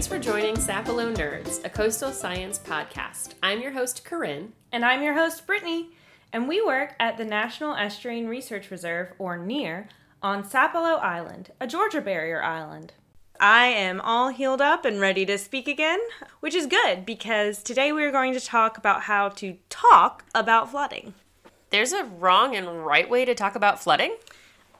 Thanks 0.00 0.08
for 0.08 0.18
joining 0.18 0.54
Sapelo 0.56 1.14
Nerds, 1.14 1.62
a 1.62 1.68
coastal 1.68 2.10
science 2.10 2.58
podcast. 2.58 3.34
I'm 3.42 3.60
your 3.60 3.72
host, 3.72 4.02
Corinne. 4.02 4.54
And 4.72 4.82
I'm 4.82 5.02
your 5.02 5.12
host, 5.12 5.46
Brittany. 5.46 5.90
And 6.32 6.48
we 6.48 6.64
work 6.64 6.94
at 6.98 7.18
the 7.18 7.26
National 7.26 7.74
Estuarine 7.74 8.26
Research 8.26 8.70
Reserve, 8.70 9.12
or 9.18 9.36
NERR, 9.36 9.88
on 10.22 10.42
Sapelo 10.42 10.98
Island, 11.02 11.50
a 11.60 11.66
Georgia 11.66 12.00
barrier 12.00 12.42
island. 12.42 12.94
I 13.38 13.66
am 13.66 14.00
all 14.00 14.30
healed 14.30 14.62
up 14.62 14.86
and 14.86 15.02
ready 15.02 15.26
to 15.26 15.36
speak 15.36 15.68
again, 15.68 16.00
which 16.40 16.54
is 16.54 16.66
good 16.66 17.04
because 17.04 17.62
today 17.62 17.92
we 17.92 18.02
are 18.02 18.10
going 18.10 18.32
to 18.32 18.40
talk 18.40 18.78
about 18.78 19.02
how 19.02 19.28
to 19.28 19.58
talk 19.68 20.24
about 20.34 20.70
flooding. 20.70 21.12
There's 21.68 21.92
a 21.92 22.04
wrong 22.04 22.56
and 22.56 22.86
right 22.86 23.10
way 23.10 23.26
to 23.26 23.34
talk 23.34 23.54
about 23.54 23.82
flooding? 23.82 24.16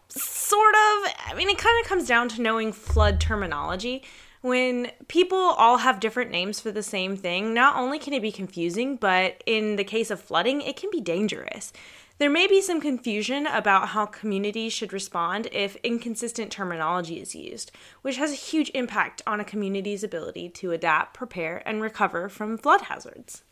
Sort 0.09 0.75
of. 0.75 1.13
I 1.27 1.35
mean, 1.37 1.51
it 1.51 1.59
kind 1.59 1.79
of 1.83 1.87
comes 1.87 2.09
down 2.09 2.31
to 2.31 2.41
knowing 2.41 2.73
flood 2.73 3.21
terminology. 3.21 4.03
When 4.43 4.91
people 5.09 5.37
all 5.37 5.79
have 5.79 6.01
different 6.01 6.31
names 6.31 6.61
for 6.61 6.71
the 6.71 6.83
same 6.83 7.17
thing, 7.17 7.53
not 7.53 7.77
only 7.77 7.99
can 7.99 8.15
it 8.15 8.23
be 8.23 8.33
confusing, 8.33 8.97
but 8.97 9.43
in 9.45 9.77
the 9.77 9.85
case 9.85 10.11
of 10.11 10.21
flooding, 10.21 10.63
it 10.63 10.77
can 10.77 10.91
be 10.91 11.01
dangerous. 11.01 11.73
There 12.17 12.31
may 12.31 12.47
be 12.47 12.61
some 12.61 12.81
confusion 12.81 13.47
about 13.47 13.89
how 13.89 14.07
communities 14.07 14.73
should 14.73 14.93
respond 14.93 15.49
if 15.53 15.77
inconsistent 15.77 16.51
terminology 16.51 17.21
is 17.21 17.35
used, 17.35 17.73
which 18.03 18.17
has 18.17 18.33
a 18.33 18.35
huge 18.35 18.71
impact 18.75 19.23
on 19.27 19.41
a 19.41 19.45
community's 19.45 20.05
ability 20.05 20.51
to 20.51 20.73
adapt, 20.73 21.15
prepare, 21.15 21.63
and 21.67 21.81
recover 21.81 22.29
from 22.29 22.59
flood 22.59 22.83
hazards. 22.83 23.43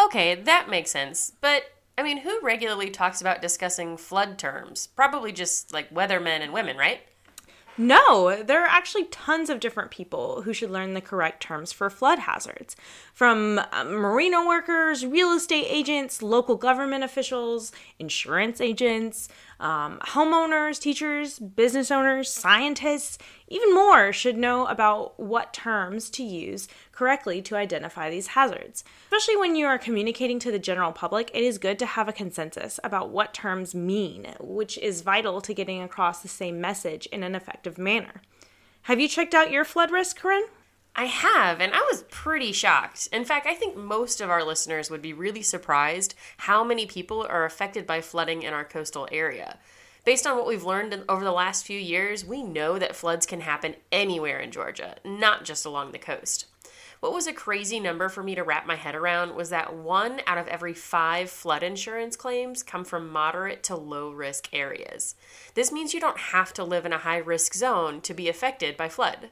Okay, 0.00 0.34
that 0.34 0.68
makes 0.68 0.90
sense. 0.90 1.32
But 1.40 1.64
I 1.96 2.02
mean, 2.02 2.18
who 2.18 2.40
regularly 2.42 2.90
talks 2.90 3.20
about 3.20 3.42
discussing 3.42 3.96
flood 3.96 4.38
terms? 4.38 4.88
Probably 4.88 5.30
just 5.32 5.72
like 5.72 5.94
weathermen 5.94 6.40
and 6.40 6.52
women, 6.52 6.76
right? 6.76 7.00
No, 7.76 8.40
there 8.40 8.62
are 8.62 8.68
actually 8.68 9.04
tons 9.06 9.50
of 9.50 9.58
different 9.58 9.90
people 9.90 10.42
who 10.42 10.52
should 10.52 10.70
learn 10.70 10.94
the 10.94 11.00
correct 11.00 11.42
terms 11.42 11.72
for 11.72 11.90
flood 11.90 12.20
hazards. 12.20 12.76
From 13.12 13.58
uh, 13.58 13.84
marina 13.84 14.46
workers, 14.46 15.04
real 15.04 15.32
estate 15.32 15.66
agents, 15.68 16.22
local 16.22 16.54
government 16.54 17.02
officials, 17.02 17.72
insurance 17.98 18.60
agents, 18.60 19.28
um, 19.64 19.98
homeowners, 20.00 20.78
teachers, 20.78 21.38
business 21.38 21.90
owners, 21.90 22.30
scientists, 22.30 23.16
even 23.48 23.74
more 23.74 24.12
should 24.12 24.36
know 24.36 24.66
about 24.66 25.18
what 25.18 25.54
terms 25.54 26.10
to 26.10 26.22
use 26.22 26.68
correctly 26.92 27.40
to 27.40 27.56
identify 27.56 28.10
these 28.10 28.28
hazards. 28.28 28.84
Especially 29.06 29.38
when 29.38 29.56
you 29.56 29.64
are 29.64 29.78
communicating 29.78 30.38
to 30.38 30.52
the 30.52 30.58
general 30.58 30.92
public, 30.92 31.30
it 31.32 31.42
is 31.42 31.56
good 31.56 31.78
to 31.78 31.86
have 31.86 32.08
a 32.08 32.12
consensus 32.12 32.78
about 32.84 33.08
what 33.08 33.32
terms 33.32 33.74
mean, 33.74 34.34
which 34.38 34.76
is 34.78 35.00
vital 35.00 35.40
to 35.40 35.54
getting 35.54 35.80
across 35.82 36.20
the 36.20 36.28
same 36.28 36.60
message 36.60 37.06
in 37.06 37.22
an 37.22 37.34
effective 37.34 37.78
manner. 37.78 38.20
Have 38.82 39.00
you 39.00 39.08
checked 39.08 39.32
out 39.32 39.50
your 39.50 39.64
flood 39.64 39.90
risk, 39.90 40.18
Corinne? 40.18 40.44
I 40.96 41.06
have, 41.06 41.60
and 41.60 41.72
I 41.74 41.80
was 41.90 42.04
pretty 42.08 42.52
shocked. 42.52 43.08
In 43.12 43.24
fact, 43.24 43.46
I 43.46 43.54
think 43.54 43.76
most 43.76 44.20
of 44.20 44.30
our 44.30 44.44
listeners 44.44 44.90
would 44.90 45.02
be 45.02 45.12
really 45.12 45.42
surprised 45.42 46.14
how 46.36 46.62
many 46.62 46.86
people 46.86 47.26
are 47.28 47.44
affected 47.44 47.84
by 47.84 48.00
flooding 48.00 48.42
in 48.42 48.54
our 48.54 48.64
coastal 48.64 49.08
area. 49.10 49.58
Based 50.04 50.24
on 50.24 50.36
what 50.36 50.46
we've 50.46 50.64
learned 50.64 51.02
over 51.08 51.24
the 51.24 51.32
last 51.32 51.66
few 51.66 51.80
years, 51.80 52.24
we 52.24 52.44
know 52.44 52.78
that 52.78 52.94
floods 52.94 53.26
can 53.26 53.40
happen 53.40 53.74
anywhere 53.90 54.38
in 54.38 54.52
Georgia, 54.52 54.96
not 55.04 55.44
just 55.44 55.66
along 55.66 55.90
the 55.90 55.98
coast. 55.98 56.46
What 57.00 57.12
was 57.12 57.26
a 57.26 57.32
crazy 57.32 57.80
number 57.80 58.08
for 58.08 58.22
me 58.22 58.34
to 58.36 58.44
wrap 58.44 58.66
my 58.66 58.76
head 58.76 58.94
around 58.94 59.34
was 59.34 59.50
that 59.50 59.74
one 59.74 60.20
out 60.26 60.38
of 60.38 60.46
every 60.46 60.74
five 60.74 61.28
flood 61.28 61.62
insurance 61.62 62.16
claims 62.16 62.62
come 62.62 62.84
from 62.84 63.10
moderate 63.10 63.62
to 63.64 63.76
low 63.76 64.10
risk 64.10 64.48
areas. 64.52 65.16
This 65.54 65.72
means 65.72 65.92
you 65.92 66.00
don't 66.00 66.18
have 66.18 66.52
to 66.54 66.64
live 66.64 66.86
in 66.86 66.92
a 66.92 66.98
high 66.98 67.18
risk 67.18 67.52
zone 67.52 68.00
to 68.02 68.14
be 68.14 68.28
affected 68.28 68.76
by 68.76 68.88
flood. 68.88 69.30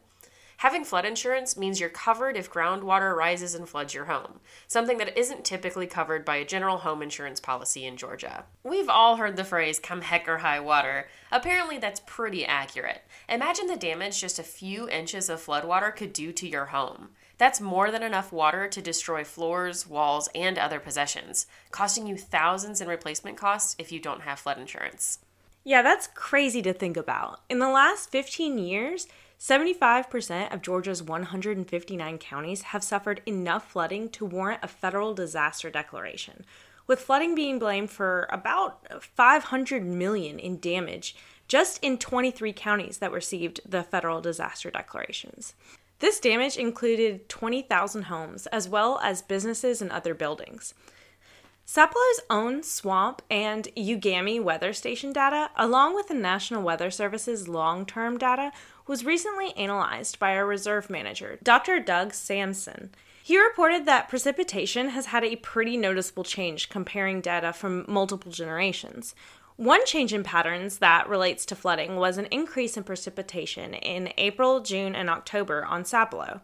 Having 0.62 0.84
flood 0.84 1.04
insurance 1.04 1.56
means 1.56 1.80
you're 1.80 1.88
covered 1.88 2.36
if 2.36 2.48
groundwater 2.48 3.16
rises 3.16 3.56
and 3.56 3.68
floods 3.68 3.94
your 3.94 4.04
home, 4.04 4.38
something 4.68 4.96
that 4.98 5.18
isn't 5.18 5.44
typically 5.44 5.88
covered 5.88 6.24
by 6.24 6.36
a 6.36 6.44
general 6.44 6.76
home 6.76 7.02
insurance 7.02 7.40
policy 7.40 7.84
in 7.84 7.96
Georgia. 7.96 8.44
We've 8.62 8.88
all 8.88 9.16
heard 9.16 9.34
the 9.34 9.42
phrase, 9.42 9.80
come 9.80 10.02
heck 10.02 10.28
or 10.28 10.38
high 10.38 10.60
water. 10.60 11.08
Apparently, 11.32 11.78
that's 11.78 12.02
pretty 12.06 12.46
accurate. 12.46 13.02
Imagine 13.28 13.66
the 13.66 13.74
damage 13.74 14.20
just 14.20 14.38
a 14.38 14.44
few 14.44 14.88
inches 14.88 15.28
of 15.28 15.44
floodwater 15.44 15.92
could 15.96 16.12
do 16.12 16.30
to 16.30 16.48
your 16.48 16.66
home. 16.66 17.08
That's 17.38 17.60
more 17.60 17.90
than 17.90 18.04
enough 18.04 18.30
water 18.30 18.68
to 18.68 18.80
destroy 18.80 19.24
floors, 19.24 19.88
walls, 19.88 20.28
and 20.32 20.58
other 20.58 20.78
possessions, 20.78 21.48
costing 21.72 22.06
you 22.06 22.16
thousands 22.16 22.80
in 22.80 22.86
replacement 22.86 23.36
costs 23.36 23.74
if 23.80 23.90
you 23.90 23.98
don't 23.98 24.22
have 24.22 24.38
flood 24.38 24.58
insurance. 24.58 25.18
Yeah, 25.64 25.82
that's 25.82 26.08
crazy 26.14 26.62
to 26.62 26.72
think 26.72 26.96
about. 26.96 27.40
In 27.48 27.58
the 27.58 27.68
last 27.68 28.10
15 28.10 28.58
years, 28.58 29.08
75% 29.42 30.54
of 30.54 30.62
Georgia's 30.62 31.02
159 31.02 32.18
counties 32.18 32.62
have 32.62 32.84
suffered 32.84 33.20
enough 33.26 33.68
flooding 33.72 34.08
to 34.10 34.24
warrant 34.24 34.60
a 34.62 34.68
federal 34.68 35.14
disaster 35.14 35.68
declaration, 35.68 36.44
with 36.86 37.00
flooding 37.00 37.34
being 37.34 37.58
blamed 37.58 37.90
for 37.90 38.28
about 38.30 39.02
500 39.02 39.84
million 39.84 40.38
in 40.38 40.60
damage 40.60 41.16
just 41.48 41.82
in 41.82 41.98
23 41.98 42.52
counties 42.52 42.98
that 42.98 43.10
received 43.10 43.60
the 43.68 43.82
federal 43.82 44.20
disaster 44.20 44.70
declarations. 44.70 45.54
This 45.98 46.20
damage 46.20 46.56
included 46.56 47.28
20,000 47.28 48.02
homes 48.02 48.46
as 48.46 48.68
well 48.68 49.00
as 49.02 49.22
businesses 49.22 49.82
and 49.82 49.90
other 49.90 50.14
buildings. 50.14 50.72
Sapelo's 51.64 52.20
own 52.28 52.60
SWMP 52.60 53.20
and 53.30 53.68
UGAMI 53.76 54.42
weather 54.42 54.72
station 54.72 55.12
data, 55.12 55.50
along 55.56 55.94
with 55.94 56.08
the 56.08 56.14
National 56.14 56.62
Weather 56.62 56.90
Service's 56.90 57.48
long 57.48 57.86
term 57.86 58.18
data, 58.18 58.52
was 58.86 59.04
recently 59.04 59.52
analyzed 59.56 60.18
by 60.18 60.34
our 60.36 60.46
reserve 60.46 60.90
manager, 60.90 61.38
Dr. 61.42 61.80
Doug 61.80 62.12
Samson. 62.14 62.90
He 63.22 63.40
reported 63.40 63.86
that 63.86 64.08
precipitation 64.08 64.88
has 64.90 65.06
had 65.06 65.24
a 65.24 65.36
pretty 65.36 65.76
noticeable 65.76 66.24
change 66.24 66.68
comparing 66.68 67.20
data 67.20 67.52
from 67.52 67.84
multiple 67.86 68.32
generations. 68.32 69.14
One 69.56 69.84
change 69.86 70.12
in 70.12 70.24
patterns 70.24 70.78
that 70.78 71.08
relates 71.08 71.46
to 71.46 71.54
flooding 71.54 71.96
was 71.96 72.18
an 72.18 72.26
increase 72.30 72.76
in 72.76 72.82
precipitation 72.82 73.74
in 73.74 74.12
April, 74.18 74.60
June, 74.60 74.96
and 74.96 75.08
October 75.08 75.64
on 75.64 75.84
Sapelo, 75.84 76.40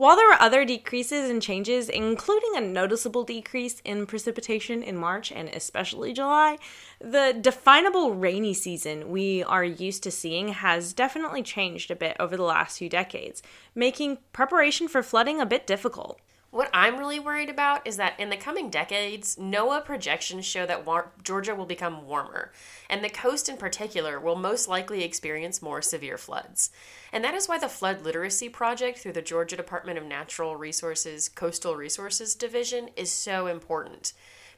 while 0.00 0.16
there 0.16 0.28
were 0.28 0.40
other 0.40 0.64
decreases 0.64 1.28
and 1.28 1.42
changes, 1.42 1.90
including 1.90 2.56
a 2.56 2.60
noticeable 2.62 3.22
decrease 3.22 3.82
in 3.84 4.06
precipitation 4.06 4.82
in 4.82 4.96
March 4.96 5.30
and 5.30 5.50
especially 5.50 6.14
July, 6.14 6.56
the 7.02 7.36
definable 7.38 8.14
rainy 8.14 8.54
season 8.54 9.10
we 9.10 9.44
are 9.44 9.62
used 9.62 10.02
to 10.02 10.10
seeing 10.10 10.48
has 10.48 10.94
definitely 10.94 11.42
changed 11.42 11.90
a 11.90 11.96
bit 11.96 12.16
over 12.18 12.34
the 12.34 12.42
last 12.42 12.78
few 12.78 12.88
decades, 12.88 13.42
making 13.74 14.16
preparation 14.32 14.88
for 14.88 15.02
flooding 15.02 15.38
a 15.38 15.44
bit 15.44 15.66
difficult. 15.66 16.18
What 16.50 16.68
I'm 16.74 16.98
really 16.98 17.20
worried 17.20 17.48
about 17.48 17.86
is 17.86 17.96
that 17.98 18.18
in 18.18 18.28
the 18.28 18.36
coming 18.36 18.70
decades, 18.70 19.36
NOAA 19.36 19.84
projections 19.84 20.44
show 20.44 20.66
that 20.66 20.84
war- 20.84 21.12
Georgia 21.22 21.54
will 21.54 21.64
become 21.64 22.08
warmer, 22.08 22.50
and 22.88 23.04
the 23.04 23.08
coast 23.08 23.48
in 23.48 23.56
particular 23.56 24.18
will 24.18 24.34
most 24.34 24.66
likely 24.66 25.04
experience 25.04 25.62
more 25.62 25.80
severe 25.80 26.18
floods. 26.18 26.70
And 27.12 27.22
that 27.22 27.34
is 27.34 27.48
why 27.48 27.58
the 27.58 27.68
Flood 27.68 28.02
Literacy 28.02 28.48
Project 28.48 28.98
through 28.98 29.12
the 29.12 29.22
Georgia 29.22 29.56
Department 29.56 29.96
of 29.96 30.04
Natural 30.04 30.56
Resources 30.56 31.28
Coastal 31.28 31.76
Resources 31.76 32.34
Division 32.34 32.90
is 32.96 33.12
so 33.12 33.46
important. 33.46 34.12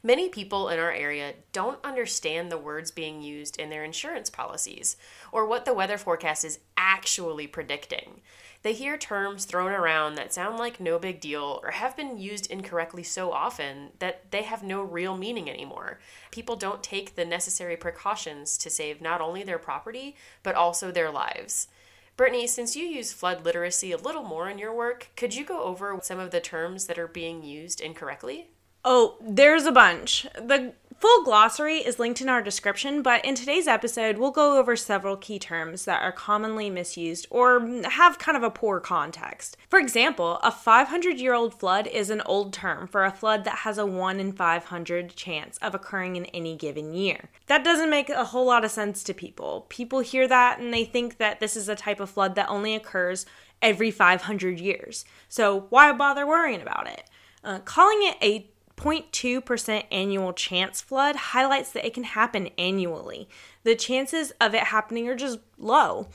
Many 0.05 0.27
people 0.27 0.67
in 0.67 0.79
our 0.79 0.91
area 0.91 1.33
don't 1.53 1.79
understand 1.81 2.51
the 2.51 2.57
words 2.57 2.91
being 2.91 3.21
used 3.21 3.57
in 3.57 3.69
their 3.69 3.85
insurance 3.85 4.29
policies 4.29 4.97
or 5.31 5.47
what 5.47 5.63
the 5.63 5.73
weather 5.73 5.97
forecast 5.97 6.43
is 6.43 6.59
actually 6.75 7.47
predicting. 7.47 8.19
They 8.63 8.73
hear 8.73 8.97
terms 8.97 9.45
thrown 9.45 9.71
around 9.71 10.15
that 10.15 10.33
sound 10.33 10.59
like 10.59 10.81
no 10.81 10.99
big 10.99 11.21
deal 11.21 11.61
or 11.63 11.71
have 11.71 11.95
been 11.95 12.17
used 12.17 12.51
incorrectly 12.51 13.03
so 13.03 13.31
often 13.31 13.91
that 13.99 14.29
they 14.31 14.43
have 14.43 14.61
no 14.61 14.81
real 14.81 15.15
meaning 15.15 15.49
anymore. 15.49 15.99
People 16.31 16.57
don't 16.57 16.83
take 16.83 17.15
the 17.15 17.23
necessary 17.23 17.77
precautions 17.77 18.57
to 18.57 18.69
save 18.69 18.99
not 18.99 19.21
only 19.21 19.41
their 19.41 19.57
property, 19.57 20.17
but 20.43 20.53
also 20.53 20.91
their 20.91 21.11
lives. 21.11 21.69
Brittany, 22.17 22.45
since 22.45 22.75
you 22.75 22.83
use 22.83 23.13
flood 23.13 23.45
literacy 23.45 23.93
a 23.93 23.97
little 23.97 24.23
more 24.23 24.49
in 24.49 24.57
your 24.57 24.75
work, 24.75 25.11
could 25.15 25.33
you 25.33 25.45
go 25.45 25.63
over 25.63 25.97
some 26.03 26.19
of 26.19 26.31
the 26.31 26.41
terms 26.41 26.87
that 26.87 26.99
are 26.99 27.07
being 27.07 27.41
used 27.41 27.79
incorrectly? 27.79 28.49
Oh, 28.85 29.15
there's 29.21 29.65
a 29.65 29.71
bunch. 29.71 30.27
The 30.35 30.73
full 30.99 31.23
glossary 31.23 31.77
is 31.77 31.99
linked 31.99 32.19
in 32.19 32.27
our 32.27 32.41
description, 32.41 33.01
but 33.01 33.23
in 33.23 33.33
today's 33.33 33.65
episode, 33.65 34.17
we'll 34.17 34.31
go 34.31 34.57
over 34.57 34.75
several 34.75 35.15
key 35.15 35.39
terms 35.39 35.85
that 35.85 36.01
are 36.01 36.11
commonly 36.11 36.69
misused 36.69 37.25
or 37.29 37.65
have 37.91 38.19
kind 38.19 38.35
of 38.35 38.43
a 38.43 38.49
poor 38.49 38.81
context. 38.81 39.55
For 39.69 39.79
example, 39.79 40.37
a 40.43 40.51
500 40.51 41.17
year 41.17 41.33
old 41.33 41.57
flood 41.57 41.87
is 41.87 42.09
an 42.09 42.21
old 42.25 42.51
term 42.51 42.87
for 42.87 43.05
a 43.05 43.11
flood 43.11 43.45
that 43.45 43.59
has 43.59 43.77
a 43.77 43.85
1 43.85 44.19
in 44.19 44.33
500 44.33 45.15
chance 45.15 45.57
of 45.59 45.73
occurring 45.73 46.17
in 46.17 46.25
any 46.27 46.57
given 46.57 46.93
year. 46.93 47.29
That 47.47 47.63
doesn't 47.63 47.89
make 47.89 48.09
a 48.09 48.25
whole 48.25 48.45
lot 48.45 48.65
of 48.65 48.71
sense 48.71 49.01
to 49.03 49.13
people. 49.13 49.65
People 49.69 50.01
hear 50.01 50.27
that 50.27 50.59
and 50.59 50.73
they 50.73 50.83
think 50.83 51.19
that 51.19 51.39
this 51.39 51.55
is 51.55 51.69
a 51.69 51.75
type 51.75 52.01
of 52.01 52.09
flood 52.09 52.35
that 52.35 52.49
only 52.49 52.75
occurs 52.75 53.25
every 53.61 53.91
500 53.91 54.59
years. 54.59 55.05
So 55.29 55.67
why 55.69 55.91
bother 55.93 56.27
worrying 56.27 56.61
about 56.61 56.87
it? 56.87 57.09
Uh, 57.45 57.59
calling 57.59 57.99
it 58.01 58.17
a 58.21 58.49
0.2% 58.77 59.85
annual 59.91 60.33
chance 60.33 60.81
flood 60.81 61.15
highlights 61.15 61.71
that 61.71 61.85
it 61.85 61.93
can 61.93 62.03
happen 62.03 62.49
annually. 62.57 63.27
The 63.63 63.75
chances 63.75 64.31
of 64.41 64.53
it 64.53 64.63
happening 64.63 65.07
are 65.07 65.15
just 65.15 65.39
low. 65.57 66.07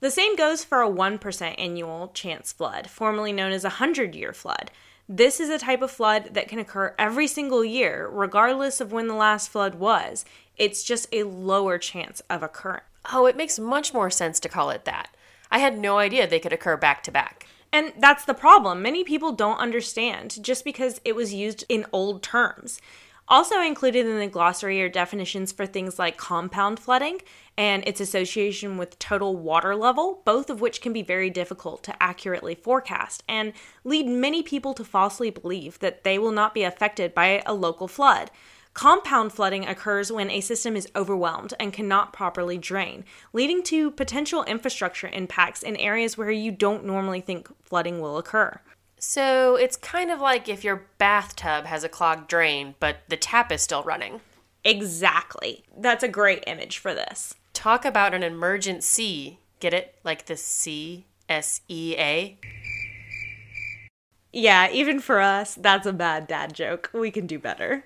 The 0.00 0.10
same 0.10 0.36
goes 0.36 0.64
for 0.64 0.82
a 0.82 0.88
1% 0.90 1.54
annual 1.58 2.08
chance 2.08 2.52
flood, 2.52 2.90
formerly 2.90 3.32
known 3.32 3.52
as 3.52 3.64
a 3.64 3.68
100 3.68 4.14
year 4.14 4.32
flood. 4.32 4.70
This 5.08 5.38
is 5.38 5.50
a 5.50 5.58
type 5.58 5.82
of 5.82 5.90
flood 5.90 6.30
that 6.32 6.48
can 6.48 6.58
occur 6.58 6.94
every 6.98 7.26
single 7.26 7.64
year, 7.64 8.08
regardless 8.10 8.80
of 8.80 8.92
when 8.92 9.06
the 9.06 9.14
last 9.14 9.50
flood 9.50 9.74
was. 9.74 10.24
It's 10.56 10.82
just 10.82 11.08
a 11.12 11.24
lower 11.24 11.78
chance 11.78 12.22
of 12.30 12.42
occurring. 12.42 12.82
Oh, 13.12 13.26
it 13.26 13.36
makes 13.36 13.58
much 13.58 13.92
more 13.92 14.08
sense 14.08 14.40
to 14.40 14.48
call 14.48 14.70
it 14.70 14.86
that. 14.86 15.14
I 15.50 15.58
had 15.58 15.78
no 15.78 15.98
idea 15.98 16.26
they 16.26 16.40
could 16.40 16.54
occur 16.54 16.76
back 16.76 17.02
to 17.04 17.10
back. 17.10 17.46
And 17.74 17.92
that's 17.98 18.24
the 18.24 18.34
problem. 18.34 18.82
Many 18.82 19.02
people 19.02 19.32
don't 19.32 19.58
understand 19.58 20.38
just 20.44 20.64
because 20.64 21.00
it 21.04 21.16
was 21.16 21.34
used 21.34 21.64
in 21.68 21.86
old 21.90 22.22
terms. 22.22 22.80
Also 23.26 23.60
included 23.60 24.06
in 24.06 24.20
the 24.20 24.28
glossary 24.28 24.80
are 24.80 24.88
definitions 24.88 25.50
for 25.50 25.66
things 25.66 25.98
like 25.98 26.16
compound 26.16 26.78
flooding 26.78 27.20
and 27.58 27.82
its 27.84 28.00
association 28.00 28.78
with 28.78 28.96
total 29.00 29.34
water 29.34 29.74
level, 29.74 30.22
both 30.24 30.50
of 30.50 30.60
which 30.60 30.80
can 30.80 30.92
be 30.92 31.02
very 31.02 31.30
difficult 31.30 31.82
to 31.82 32.00
accurately 32.00 32.54
forecast 32.54 33.24
and 33.28 33.52
lead 33.82 34.06
many 34.06 34.40
people 34.40 34.72
to 34.74 34.84
falsely 34.84 35.30
believe 35.30 35.80
that 35.80 36.04
they 36.04 36.16
will 36.16 36.30
not 36.30 36.54
be 36.54 36.62
affected 36.62 37.12
by 37.12 37.42
a 37.44 37.54
local 37.54 37.88
flood. 37.88 38.30
Compound 38.74 39.32
flooding 39.32 39.64
occurs 39.66 40.10
when 40.10 40.28
a 40.28 40.40
system 40.40 40.74
is 40.74 40.88
overwhelmed 40.96 41.54
and 41.60 41.72
cannot 41.72 42.12
properly 42.12 42.58
drain, 42.58 43.04
leading 43.32 43.62
to 43.62 43.92
potential 43.92 44.42
infrastructure 44.42 45.06
impacts 45.06 45.62
in 45.62 45.76
areas 45.76 46.18
where 46.18 46.32
you 46.32 46.50
don't 46.50 46.84
normally 46.84 47.20
think 47.20 47.48
flooding 47.62 48.00
will 48.00 48.18
occur. 48.18 48.60
So 48.98 49.54
it's 49.54 49.76
kind 49.76 50.10
of 50.10 50.20
like 50.20 50.48
if 50.48 50.64
your 50.64 50.86
bathtub 50.98 51.66
has 51.66 51.84
a 51.84 51.88
clogged 51.88 52.28
drain, 52.28 52.74
but 52.80 52.96
the 53.08 53.16
tap 53.16 53.52
is 53.52 53.62
still 53.62 53.84
running. 53.84 54.20
Exactly. 54.64 55.62
That's 55.78 56.02
a 56.02 56.08
great 56.08 56.42
image 56.46 56.78
for 56.78 56.94
this. 56.94 57.36
Talk 57.52 57.84
about 57.84 58.12
an 58.12 58.24
emergency. 58.24 59.38
Get 59.60 59.72
it? 59.72 59.94
Like 60.02 60.26
the 60.26 60.36
C 60.36 61.06
S 61.28 61.60
E 61.68 61.94
A? 61.96 62.38
Yeah, 64.32 64.68
even 64.72 64.98
for 64.98 65.20
us, 65.20 65.54
that's 65.54 65.86
a 65.86 65.92
bad 65.92 66.26
dad 66.26 66.54
joke. 66.54 66.90
We 66.92 67.12
can 67.12 67.28
do 67.28 67.38
better. 67.38 67.84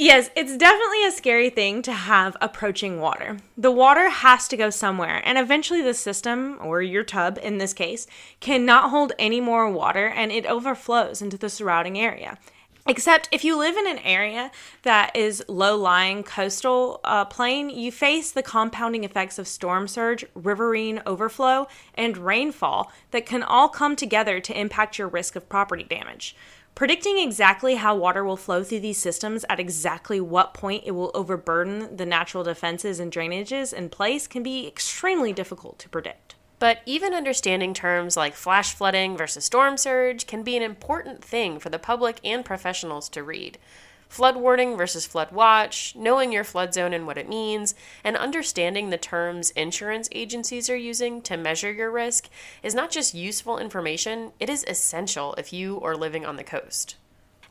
Yes, 0.00 0.30
it's 0.36 0.56
definitely 0.56 1.04
a 1.04 1.10
scary 1.10 1.50
thing 1.50 1.82
to 1.82 1.92
have 1.92 2.36
approaching 2.40 3.00
water. 3.00 3.38
The 3.56 3.72
water 3.72 4.08
has 4.08 4.46
to 4.46 4.56
go 4.56 4.70
somewhere, 4.70 5.20
and 5.24 5.36
eventually 5.36 5.82
the 5.82 5.92
system, 5.92 6.56
or 6.62 6.80
your 6.80 7.02
tub 7.02 7.36
in 7.42 7.58
this 7.58 7.74
case, 7.74 8.06
cannot 8.38 8.90
hold 8.90 9.12
any 9.18 9.40
more 9.40 9.68
water 9.68 10.06
and 10.06 10.30
it 10.30 10.46
overflows 10.46 11.20
into 11.20 11.36
the 11.36 11.50
surrounding 11.50 11.98
area. 11.98 12.38
Except 12.86 13.28
if 13.32 13.44
you 13.44 13.58
live 13.58 13.76
in 13.76 13.88
an 13.88 13.98
area 13.98 14.52
that 14.82 15.16
is 15.16 15.44
low 15.48 15.76
lying 15.76 16.22
coastal 16.22 17.00
uh, 17.02 17.24
plain, 17.24 17.68
you 17.68 17.90
face 17.90 18.30
the 18.30 18.42
compounding 18.42 19.02
effects 19.02 19.36
of 19.36 19.48
storm 19.48 19.88
surge, 19.88 20.24
riverine 20.32 21.02
overflow, 21.06 21.66
and 21.94 22.16
rainfall 22.16 22.92
that 23.10 23.26
can 23.26 23.42
all 23.42 23.68
come 23.68 23.96
together 23.96 24.38
to 24.38 24.58
impact 24.58 24.96
your 24.96 25.08
risk 25.08 25.34
of 25.34 25.48
property 25.48 25.82
damage. 25.82 26.36
Predicting 26.78 27.18
exactly 27.18 27.74
how 27.74 27.96
water 27.96 28.22
will 28.22 28.36
flow 28.36 28.62
through 28.62 28.78
these 28.78 28.98
systems 28.98 29.44
at 29.48 29.58
exactly 29.58 30.20
what 30.20 30.54
point 30.54 30.84
it 30.86 30.92
will 30.92 31.10
overburden 31.12 31.96
the 31.96 32.06
natural 32.06 32.44
defenses 32.44 33.00
and 33.00 33.10
drainages 33.10 33.72
in 33.72 33.88
place 33.88 34.28
can 34.28 34.44
be 34.44 34.64
extremely 34.64 35.32
difficult 35.32 35.80
to 35.80 35.88
predict. 35.88 36.36
But 36.60 36.82
even 36.86 37.14
understanding 37.14 37.74
terms 37.74 38.16
like 38.16 38.34
flash 38.34 38.72
flooding 38.74 39.16
versus 39.16 39.44
storm 39.44 39.76
surge 39.76 40.28
can 40.28 40.44
be 40.44 40.56
an 40.56 40.62
important 40.62 41.24
thing 41.24 41.58
for 41.58 41.68
the 41.68 41.80
public 41.80 42.20
and 42.22 42.44
professionals 42.44 43.08
to 43.08 43.24
read 43.24 43.58
flood 44.08 44.36
warning 44.36 44.76
versus 44.76 45.06
flood 45.06 45.30
watch, 45.30 45.94
knowing 45.94 46.32
your 46.32 46.44
flood 46.44 46.74
zone 46.74 46.92
and 46.92 47.06
what 47.06 47.18
it 47.18 47.28
means, 47.28 47.74
and 48.02 48.16
understanding 48.16 48.90
the 48.90 48.98
terms 48.98 49.50
insurance 49.50 50.08
agencies 50.12 50.68
are 50.70 50.76
using 50.76 51.20
to 51.22 51.36
measure 51.36 51.70
your 51.70 51.90
risk 51.90 52.28
is 52.62 52.74
not 52.74 52.90
just 52.90 53.14
useful 53.14 53.58
information, 53.58 54.32
it 54.40 54.48
is 54.48 54.64
essential 54.66 55.34
if 55.34 55.52
you 55.52 55.80
are 55.82 55.96
living 55.96 56.24
on 56.24 56.36
the 56.36 56.44
coast. 56.44 56.96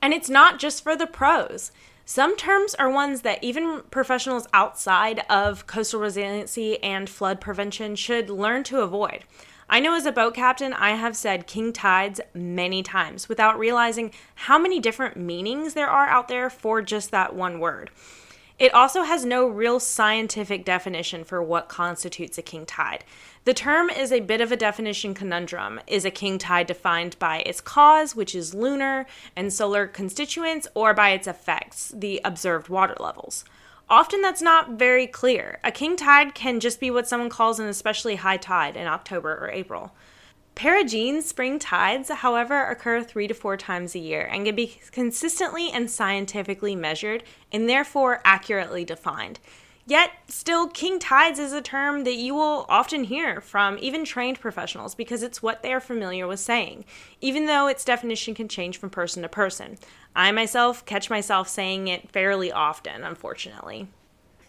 And 0.02 0.14
it's 0.14 0.30
not 0.30 0.60
just 0.60 0.84
for 0.84 0.96
the 0.96 1.08
pros. 1.08 1.72
Some 2.06 2.38
terms 2.38 2.74
are 2.76 2.90
ones 2.90 3.22
that 3.24 3.44
even 3.44 3.82
professionals 3.92 4.48
outside 4.54 5.24
of 5.30 5.68
coastal 5.68 6.00
resiliency 6.00 6.82
and 6.82 7.10
flood 7.10 7.42
prevention 7.42 7.98
should 7.98 8.30
learn 8.30 8.64
to 8.64 8.80
avoid. 8.80 9.26
I 9.70 9.82
know 9.82 9.96
as 9.96 10.06
a 10.06 10.14
boat 10.14 10.34
captain, 10.34 10.72
I 10.72 10.92
have 10.92 11.16
said 11.16 11.46
king 11.46 11.74
tides 11.74 12.22
many 12.34 12.84
times 12.84 13.28
without 13.28 13.60
realizing 13.60 14.12
how 14.36 14.58
many 14.58 14.80
different 14.80 15.18
meanings 15.18 15.74
there 15.74 15.90
are 15.90 16.08
out 16.08 16.30
there 16.30 16.50
for 16.50 16.82
just 16.82 17.12
that 17.12 17.36
one 17.36 17.60
word. 17.60 17.90
It 18.58 18.74
also 18.74 19.04
has 19.04 19.24
no 19.24 19.46
real 19.46 19.80
scientific 19.80 20.66
definition 20.66 21.24
for 21.24 21.44
what 21.44 21.70
constitutes 21.70 22.38
a 22.38 22.42
king 22.42 22.66
tide. 22.66 23.04
The 23.44 23.54
term 23.54 23.90
is 23.90 24.12
a 24.12 24.22
bit 24.22 24.42
of 24.42 24.52
a 24.52 24.58
definition 24.58 25.14
conundrum. 25.14 25.80
Is 25.86 26.06
a 26.06 26.12
king 26.12 26.38
tide 26.38 26.66
defined 26.66 27.20
by 27.20 27.40
its 27.40 27.62
cause, 27.62 28.16
which 28.16 28.34
is 28.34 28.56
lunar 28.56 29.06
and 29.36 29.54
solar 29.54 29.86
constituents, 29.86 30.68
or 30.74 30.94
by 30.94 31.10
its 31.10 31.28
effects, 31.28 31.94
the 31.96 32.20
observed 32.26 32.68
water 32.68 32.96
levels? 33.00 33.46
Often 33.90 34.22
that's 34.22 34.42
not 34.42 34.72
very 34.72 35.08
clear. 35.08 35.60
A 35.64 35.72
king 35.72 35.96
tide 35.96 36.36
can 36.36 36.60
just 36.60 36.80
be 36.80 36.92
what 36.92 37.08
someone 37.08 37.30
calls 37.30 37.60
an 37.60 37.68
especially 37.68 38.18
high 38.18 38.38
tide 38.38 38.76
in 38.76 38.86
October 38.86 39.34
or 39.34 39.50
April. 39.50 39.94
Perigean 40.56 41.22
spring 41.22 41.60
tides, 41.60 42.10
however, 42.10 42.66
occur 42.66 43.02
three 43.02 43.28
to 43.28 43.34
four 43.34 43.56
times 43.56 43.96
a 43.96 44.00
year 44.00 44.28
and 44.30 44.44
can 44.44 44.56
be 44.56 44.80
consistently 44.92 45.70
and 45.72 45.90
scientifically 45.90 46.76
measured 46.76 47.24
and 47.52 47.70
therefore 47.70 48.22
accurately 48.26 48.84
defined. 48.84 49.40
Yet, 49.88 50.12
still, 50.28 50.68
king 50.68 51.00
tides 51.00 51.40
is 51.40 51.54
a 51.54 51.62
term 51.62 52.04
that 52.04 52.16
you 52.16 52.34
will 52.34 52.66
often 52.68 53.06
hear 53.06 53.40
from 53.40 53.78
even 53.80 54.04
trained 54.04 54.38
professionals 54.38 54.94
because 54.94 55.24
it's 55.24 55.42
what 55.42 55.64
they 55.64 55.72
are 55.72 55.80
familiar 55.80 56.28
with 56.28 56.42
saying, 56.42 56.84
even 57.22 57.46
though 57.46 57.68
its 57.68 57.86
definition 57.86 58.36
can 58.36 58.50
change 58.50 58.78
from 58.78 58.90
person 58.90 59.24
to 59.24 59.30
person. 59.30 59.78
I 60.14 60.34
myself 60.34 60.86
catch 60.86 61.10
myself 61.10 61.48
saying 61.48 61.88
it 61.88 62.12
fairly 62.12 62.52
often, 62.52 63.06
unfortunately. 63.06 63.88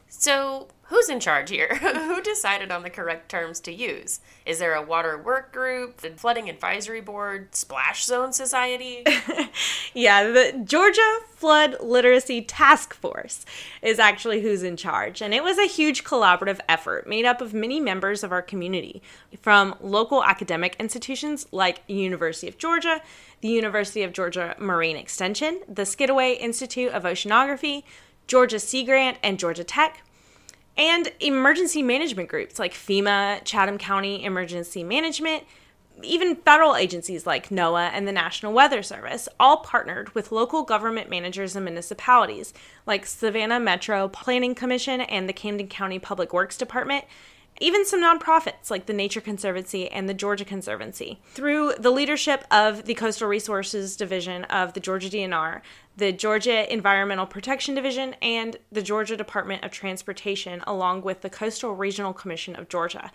So, 0.08 0.68
who's 0.84 1.08
in 1.10 1.20
charge 1.20 1.50
here? 1.50 1.76
Who 1.76 2.22
decided 2.22 2.72
on 2.72 2.82
the 2.82 2.90
correct 2.90 3.28
terms 3.28 3.60
to 3.60 3.72
use? 3.72 4.20
Is 4.46 4.58
there 4.58 4.74
a 4.74 4.82
water 4.82 5.18
work 5.18 5.52
group, 5.52 5.98
the 5.98 6.10
flooding 6.10 6.48
advisory 6.48 7.02
board, 7.02 7.54
splash 7.54 8.04
zone 8.06 8.32
society? 8.32 9.04
yeah, 9.94 10.24
the 10.24 10.62
Georgia 10.64 11.18
Flood 11.34 11.76
Literacy 11.82 12.40
Task 12.42 12.94
Force 12.94 13.44
is 13.82 13.98
actually 13.98 14.40
who's 14.40 14.62
in 14.62 14.76
charge. 14.76 15.20
And 15.20 15.34
it 15.34 15.44
was 15.44 15.58
a 15.58 15.66
huge 15.66 16.04
collaborative 16.04 16.60
effort 16.68 17.06
made 17.06 17.26
up 17.26 17.40
of 17.40 17.52
many 17.52 17.78
members 17.78 18.24
of 18.24 18.32
our 18.32 18.42
community 18.42 19.02
from 19.40 19.74
local 19.80 20.24
academic 20.24 20.74
institutions 20.80 21.46
like 21.52 21.82
University 21.86 22.48
of 22.48 22.56
Georgia, 22.56 23.02
the 23.40 23.48
University 23.48 24.02
of 24.02 24.12
Georgia 24.12 24.56
Marine 24.58 24.96
Extension, 24.96 25.60
the 25.68 25.84
Skidaway 25.84 26.32
Institute 26.32 26.92
of 26.92 27.04
Oceanography, 27.04 27.84
Georgia 28.28 28.60
Sea 28.60 28.84
Grant, 28.84 29.18
and 29.22 29.38
Georgia 29.38 29.64
Tech, 29.64 30.02
and 30.76 31.10
emergency 31.18 31.82
management 31.82 32.28
groups 32.28 32.58
like 32.58 32.72
FEMA, 32.72 33.40
Chatham 33.44 33.78
County 33.78 34.24
Emergency 34.24 34.84
Management, 34.84 35.42
even 36.04 36.36
federal 36.36 36.76
agencies 36.76 37.26
like 37.26 37.48
NOAA 37.48 37.90
and 37.92 38.06
the 38.06 38.12
National 38.12 38.52
Weather 38.52 38.82
Service 38.82 39.28
all 39.40 39.58
partnered 39.58 40.14
with 40.14 40.30
local 40.30 40.62
government 40.62 41.10
managers 41.10 41.56
and 41.56 41.64
municipalities 41.64 42.54
like 42.86 43.04
Savannah 43.04 43.58
Metro 43.58 44.06
Planning 44.06 44.54
Commission 44.54 45.00
and 45.00 45.28
the 45.28 45.32
Camden 45.32 45.66
County 45.66 45.98
Public 45.98 46.32
Works 46.32 46.56
Department 46.56 47.04
even 47.60 47.84
some 47.84 48.02
nonprofits 48.02 48.70
like 48.70 48.86
the 48.86 48.92
Nature 48.92 49.20
Conservancy 49.20 49.88
and 49.90 50.08
the 50.08 50.14
Georgia 50.14 50.44
Conservancy. 50.44 51.20
Through 51.32 51.74
the 51.78 51.90
leadership 51.90 52.44
of 52.50 52.84
the 52.84 52.94
Coastal 52.94 53.28
Resources 53.28 53.96
Division 53.96 54.44
of 54.44 54.74
the 54.74 54.80
Georgia 54.80 55.08
DNR, 55.08 55.60
the 55.96 56.12
Georgia 56.12 56.72
Environmental 56.72 57.26
Protection 57.26 57.74
Division, 57.74 58.14
and 58.22 58.56
the 58.70 58.82
Georgia 58.82 59.16
Department 59.16 59.64
of 59.64 59.70
Transportation, 59.70 60.62
along 60.66 61.02
with 61.02 61.22
the 61.22 61.30
Coastal 61.30 61.74
Regional 61.74 62.12
Commission 62.12 62.54
of 62.54 62.68
Georgia. 62.68 63.10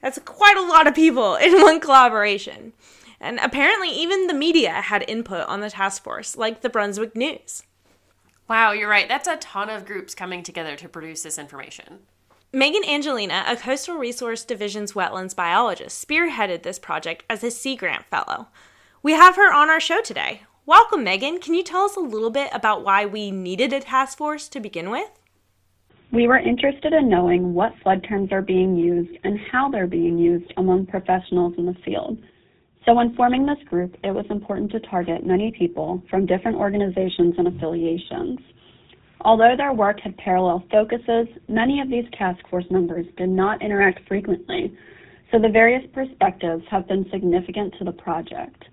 That's 0.00 0.18
quite 0.18 0.56
a 0.56 0.66
lot 0.66 0.86
of 0.86 0.94
people 0.94 1.36
in 1.36 1.60
one 1.60 1.80
collaboration. 1.80 2.72
And 3.20 3.38
apparently, 3.38 3.90
even 3.90 4.26
the 4.26 4.34
media 4.34 4.72
had 4.72 5.04
input 5.06 5.46
on 5.46 5.60
the 5.60 5.70
task 5.70 6.02
force, 6.02 6.36
like 6.36 6.62
the 6.62 6.70
Brunswick 6.70 7.14
News. 7.14 7.62
Wow, 8.48 8.72
you're 8.72 8.88
right. 8.88 9.06
That's 9.06 9.28
a 9.28 9.36
ton 9.36 9.70
of 9.70 9.86
groups 9.86 10.14
coming 10.14 10.42
together 10.42 10.74
to 10.76 10.88
produce 10.88 11.22
this 11.22 11.38
information. 11.38 12.00
Meghan 12.52 12.84
Angelina, 12.88 13.44
a 13.46 13.54
Coastal 13.54 13.94
Resource 13.94 14.44
Division's 14.44 14.94
wetlands 14.94 15.36
biologist, 15.36 16.04
spearheaded 16.04 16.64
this 16.64 16.80
project 16.80 17.22
as 17.30 17.44
a 17.44 17.50
Sea 17.50 17.76
Grant 17.76 18.06
Fellow. 18.06 18.48
We 19.04 19.12
have 19.12 19.36
her 19.36 19.54
on 19.54 19.70
our 19.70 19.78
show 19.78 20.00
today. 20.02 20.42
Welcome, 20.66 21.04
Meghan. 21.04 21.40
Can 21.40 21.54
you 21.54 21.62
tell 21.62 21.84
us 21.84 21.94
a 21.94 22.00
little 22.00 22.30
bit 22.30 22.50
about 22.52 22.82
why 22.82 23.06
we 23.06 23.30
needed 23.30 23.72
a 23.72 23.78
task 23.78 24.18
force 24.18 24.48
to 24.48 24.58
begin 24.58 24.90
with? 24.90 25.10
We 26.10 26.26
were 26.26 26.40
interested 26.40 26.92
in 26.92 27.08
knowing 27.08 27.54
what 27.54 27.78
flood 27.84 28.02
terms 28.02 28.32
are 28.32 28.42
being 28.42 28.74
used 28.74 29.16
and 29.22 29.38
how 29.52 29.70
they're 29.70 29.86
being 29.86 30.18
used 30.18 30.52
among 30.56 30.86
professionals 30.86 31.54
in 31.56 31.66
the 31.66 31.76
field. 31.84 32.18
So, 32.84 32.98
in 32.98 33.14
forming 33.14 33.46
this 33.46 33.62
group, 33.68 33.96
it 34.02 34.10
was 34.10 34.26
important 34.28 34.72
to 34.72 34.80
target 34.80 35.24
many 35.24 35.52
people 35.56 36.02
from 36.10 36.26
different 36.26 36.56
organizations 36.56 37.36
and 37.38 37.46
affiliations. 37.46 38.40
Although 39.22 39.54
their 39.56 39.74
work 39.74 40.00
had 40.00 40.16
parallel 40.16 40.64
focuses, 40.70 41.28
many 41.48 41.80
of 41.80 41.90
these 41.90 42.06
task 42.16 42.40
force 42.48 42.64
members 42.70 43.06
did 43.18 43.28
not 43.28 43.62
interact 43.62 44.06
frequently, 44.08 44.74
so 45.30 45.38
the 45.38 45.48
various 45.48 45.84
perspectives 45.92 46.64
have 46.70 46.88
been 46.88 47.06
significant 47.10 47.74
to 47.78 47.84
the 47.84 47.92
project. 47.92 48.64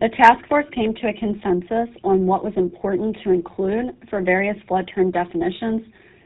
The 0.00 0.08
task 0.10 0.46
force 0.48 0.66
came 0.72 0.94
to 0.94 1.08
a 1.08 1.12
consensus 1.12 1.88
on 2.04 2.26
what 2.26 2.44
was 2.44 2.54
important 2.56 3.16
to 3.24 3.30
include 3.30 3.96
for 4.08 4.20
various 4.20 4.56
flood 4.66 4.90
term 4.94 5.10
definitions 5.10 5.82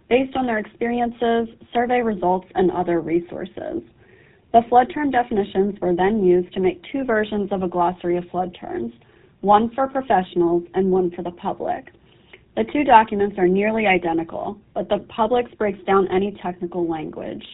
based 0.08 0.36
on 0.36 0.46
their 0.46 0.58
experiences, 0.58 1.48
survey 1.72 2.00
results, 2.00 2.46
and 2.54 2.70
other 2.70 3.00
resources. 3.00 3.82
The 4.52 4.62
flood 4.68 4.88
term 4.94 5.10
definitions 5.10 5.78
were 5.80 5.94
then 5.94 6.25
used 6.25 6.52
to 6.54 6.60
make 6.60 6.82
two 6.92 7.04
versions 7.04 7.50
of 7.52 7.62
a 7.62 7.68
glossary 7.68 8.16
of 8.16 8.28
flood 8.30 8.56
terms, 8.58 8.92
one 9.40 9.70
for 9.75 9.88
professionals 9.88 10.62
and 10.75 10.90
one 10.90 11.10
for 11.10 11.22
the 11.22 11.32
public. 11.32 11.88
The 12.56 12.64
two 12.64 12.84
documents 12.84 13.38
are 13.38 13.46
nearly 13.46 13.86
identical, 13.86 14.58
but 14.72 14.88
the 14.88 15.00
public's 15.08 15.52
breaks 15.54 15.84
down 15.84 16.08
any 16.08 16.32
technical 16.42 16.88
language. 16.88 17.44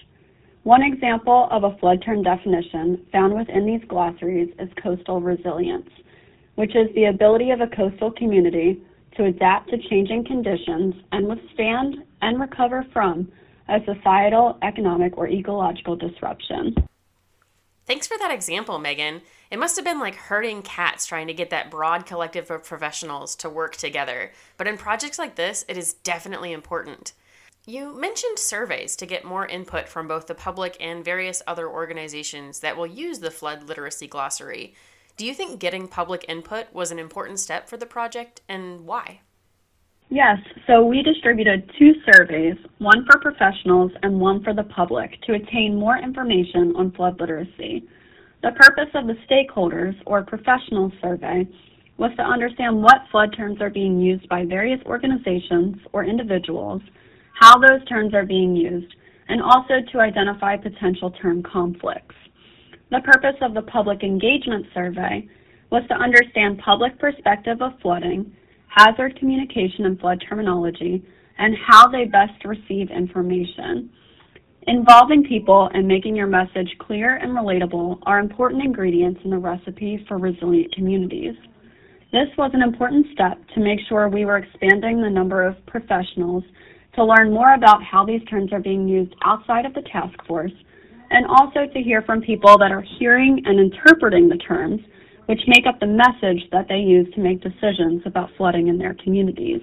One 0.62 0.82
example 0.82 1.48
of 1.50 1.64
a 1.64 1.76
flood 1.78 2.02
term 2.02 2.22
definition 2.22 3.04
found 3.10 3.34
within 3.34 3.66
these 3.66 3.82
glossaries 3.88 4.54
is 4.60 4.68
coastal 4.80 5.20
resilience, 5.20 5.90
which 6.54 6.76
is 6.76 6.88
the 6.94 7.06
ability 7.06 7.50
of 7.50 7.60
a 7.60 7.66
coastal 7.66 8.12
community 8.12 8.80
to 9.16 9.24
adapt 9.24 9.70
to 9.70 9.78
changing 9.90 10.24
conditions 10.24 10.94
and 11.10 11.26
withstand 11.26 11.96
and 12.20 12.40
recover 12.40 12.86
from 12.92 13.30
a 13.68 13.80
societal, 13.84 14.56
economic, 14.62 15.18
or 15.18 15.28
ecological 15.28 15.96
disruption. 15.96 16.76
Thanks 17.86 18.06
for 18.06 18.16
that 18.18 18.30
example, 18.30 18.78
Meghan. 18.78 19.22
It 19.52 19.58
must 19.58 19.76
have 19.76 19.84
been 19.84 20.00
like 20.00 20.14
herding 20.14 20.62
cats 20.62 21.04
trying 21.04 21.26
to 21.26 21.34
get 21.34 21.50
that 21.50 21.70
broad 21.70 22.06
collective 22.06 22.50
of 22.50 22.64
professionals 22.64 23.36
to 23.36 23.50
work 23.50 23.76
together. 23.76 24.32
But 24.56 24.66
in 24.66 24.78
projects 24.78 25.18
like 25.18 25.34
this, 25.34 25.62
it 25.68 25.76
is 25.76 25.92
definitely 25.92 26.52
important. 26.52 27.12
You 27.66 27.94
mentioned 27.94 28.38
surveys 28.38 28.96
to 28.96 29.04
get 29.04 29.26
more 29.26 29.46
input 29.46 29.90
from 29.90 30.08
both 30.08 30.26
the 30.26 30.34
public 30.34 30.78
and 30.80 31.04
various 31.04 31.42
other 31.46 31.68
organizations 31.68 32.60
that 32.60 32.78
will 32.78 32.86
use 32.86 33.18
the 33.18 33.30
flood 33.30 33.64
literacy 33.64 34.06
glossary. 34.06 34.74
Do 35.18 35.26
you 35.26 35.34
think 35.34 35.60
getting 35.60 35.86
public 35.86 36.24
input 36.28 36.72
was 36.72 36.90
an 36.90 36.98
important 36.98 37.38
step 37.38 37.68
for 37.68 37.76
the 37.76 37.84
project 37.84 38.40
and 38.48 38.86
why? 38.86 39.20
Yes, 40.08 40.38
so 40.66 40.82
we 40.82 41.02
distributed 41.02 41.70
two 41.78 41.92
surveys, 42.10 42.56
one 42.78 43.04
for 43.04 43.20
professionals 43.20 43.92
and 44.02 44.18
one 44.18 44.42
for 44.42 44.54
the 44.54 44.64
public, 44.64 45.20
to 45.26 45.34
attain 45.34 45.76
more 45.76 45.98
information 45.98 46.72
on 46.74 46.90
flood 46.92 47.20
literacy. 47.20 47.86
The 48.42 48.52
purpose 48.52 48.90
of 48.94 49.06
the 49.06 49.16
stakeholders 49.30 49.94
or 50.06 50.22
professional 50.22 50.90
survey 51.00 51.46
was 51.96 52.10
to 52.16 52.22
understand 52.22 52.82
what 52.82 53.06
flood 53.10 53.34
terms 53.36 53.60
are 53.60 53.70
being 53.70 54.00
used 54.00 54.28
by 54.28 54.44
various 54.44 54.80
organizations 54.86 55.76
or 55.92 56.04
individuals, 56.04 56.82
how 57.38 57.58
those 57.58 57.84
terms 57.88 58.14
are 58.14 58.26
being 58.26 58.56
used, 58.56 58.92
and 59.28 59.40
also 59.40 59.74
to 59.92 60.00
identify 60.00 60.56
potential 60.56 61.10
term 61.10 61.42
conflicts. 61.42 62.14
The 62.90 63.00
purpose 63.00 63.36
of 63.40 63.54
the 63.54 63.62
public 63.62 64.02
engagement 64.02 64.66
survey 64.74 65.28
was 65.70 65.84
to 65.88 65.94
understand 65.94 66.58
public 66.58 66.98
perspective 66.98 67.62
of 67.62 67.78
flooding 67.80 68.32
hazard 68.76 69.18
communication 69.18 69.86
and 69.86 69.98
flood 70.00 70.22
terminology, 70.28 71.04
and 71.38 71.54
how 71.66 71.88
they 71.88 72.04
best 72.04 72.44
receive 72.44 72.90
information. 72.90 73.90
Involving 74.68 75.24
people 75.24 75.68
and 75.74 75.88
making 75.88 76.14
your 76.14 76.28
message 76.28 76.70
clear 76.78 77.16
and 77.16 77.32
relatable 77.32 77.98
are 78.06 78.20
important 78.20 78.62
ingredients 78.62 79.20
in 79.24 79.30
the 79.30 79.38
recipe 79.38 80.04
for 80.06 80.18
resilient 80.18 80.72
communities. 80.72 81.34
This 82.12 82.28
was 82.38 82.52
an 82.54 82.62
important 82.62 83.06
step 83.12 83.38
to 83.54 83.60
make 83.60 83.80
sure 83.88 84.08
we 84.08 84.24
were 84.24 84.36
expanding 84.36 85.02
the 85.02 85.10
number 85.10 85.44
of 85.44 85.56
professionals 85.66 86.44
to 86.94 87.04
learn 87.04 87.32
more 87.32 87.54
about 87.54 87.82
how 87.82 88.04
these 88.04 88.22
terms 88.30 88.52
are 88.52 88.60
being 88.60 88.86
used 88.86 89.14
outside 89.24 89.66
of 89.66 89.74
the 89.74 89.82
task 89.82 90.14
force, 90.28 90.52
and 91.10 91.26
also 91.26 91.66
to 91.66 91.82
hear 91.82 92.02
from 92.02 92.20
people 92.20 92.56
that 92.58 92.70
are 92.70 92.84
hearing 92.98 93.42
and 93.44 93.58
interpreting 93.58 94.28
the 94.28 94.36
terms 94.36 94.80
which 95.26 95.40
make 95.48 95.66
up 95.66 95.80
the 95.80 95.86
message 95.86 96.48
that 96.52 96.66
they 96.68 96.78
use 96.78 97.12
to 97.14 97.20
make 97.20 97.40
decisions 97.40 98.02
about 98.06 98.30
flooding 98.36 98.68
in 98.68 98.78
their 98.78 98.94
communities. 99.02 99.60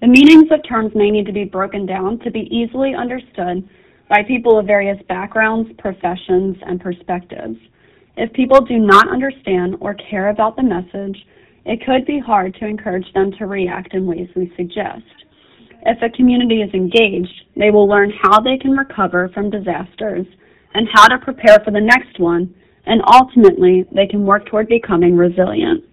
The 0.00 0.08
meanings 0.08 0.50
of 0.50 0.60
terms 0.68 0.92
may 0.94 1.10
need 1.10 1.26
to 1.26 1.32
be 1.32 1.44
broken 1.44 1.86
down 1.86 2.18
to 2.20 2.30
be 2.30 2.48
easily 2.54 2.94
understood 2.94 3.68
by 4.08 4.22
people 4.22 4.58
of 4.58 4.66
various 4.66 4.98
backgrounds, 5.08 5.70
professions, 5.78 6.56
and 6.66 6.80
perspectives. 6.80 7.56
If 8.16 8.32
people 8.32 8.60
do 8.60 8.78
not 8.78 9.08
understand 9.08 9.76
or 9.80 9.94
care 9.94 10.30
about 10.30 10.56
the 10.56 10.62
message, 10.62 11.16
it 11.64 11.84
could 11.84 12.06
be 12.06 12.18
hard 12.18 12.54
to 12.54 12.66
encourage 12.66 13.12
them 13.12 13.32
to 13.38 13.46
react 13.46 13.94
in 13.94 14.06
ways 14.06 14.28
we 14.34 14.52
suggest. 14.56 15.02
If 15.86 16.02
a 16.02 16.16
community 16.16 16.62
is 16.62 16.72
engaged, 16.74 17.42
they 17.56 17.70
will 17.70 17.86
learn 17.86 18.12
how 18.22 18.40
they 18.40 18.58
can 18.58 18.72
recover 18.72 19.28
from 19.34 19.50
disasters 19.50 20.26
and 20.74 20.88
how 20.92 21.08
to 21.08 21.18
prepare 21.18 21.58
for 21.64 21.70
the 21.70 21.80
next 21.80 22.18
one 22.18 22.54
and 22.88 23.02
ultimately 23.12 23.86
they 23.92 24.06
can 24.06 24.24
work 24.24 24.46
toward 24.46 24.66
becoming 24.66 25.14
resilient. 25.14 25.84